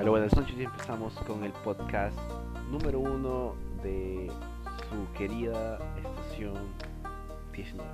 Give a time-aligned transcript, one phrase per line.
[0.00, 2.16] Hola, buenas noches y empezamos con el podcast
[2.70, 4.32] número uno de
[4.88, 6.56] su querida estación
[7.52, 7.86] 19.